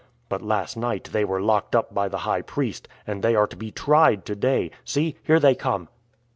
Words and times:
But 0.29 0.41
last 0.41 0.75
night 0.77 1.09
they 1.11 1.23
were 1.23 1.39
locked 1.43 1.75
up 1.75 1.93
by 1.93 2.09
the 2.09 2.17
High 2.25 2.41
Priest, 2.41 2.87
and 3.05 3.21
they 3.21 3.35
are 3.35 3.45
to 3.45 3.55
be 3.55 3.69
tried 3.69 4.25
to 4.25 4.35
day. 4.35 4.71
See, 4.83 5.17
there 5.27 5.39
they 5.39 5.53
come 5.53 5.89